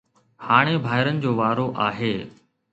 [0.45, 2.13] هاڻي ڀائرن جو وارو آهي